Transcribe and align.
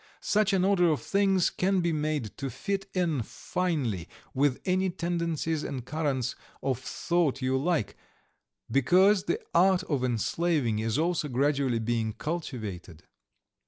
Such 0.19 0.51
an 0.51 0.65
order 0.65 0.89
of 0.89 0.99
things 1.03 1.51
can 1.51 1.79
be 1.79 1.93
made 1.93 2.35
to 2.37 2.49
fit 2.49 2.87
in 2.95 3.21
finely 3.21 4.09
with 4.33 4.59
any 4.65 4.89
tendencies 4.89 5.63
and 5.63 5.85
currents 5.85 6.35
of 6.63 6.79
thought 6.79 7.43
you 7.43 7.55
like, 7.55 7.95
because 8.71 9.25
the 9.25 9.39
art 9.53 9.83
of 9.83 10.03
enslaving 10.03 10.79
is 10.79 10.97
also 10.97 11.27
gradually 11.27 11.77
being 11.77 12.13
cultivated. 12.13 13.03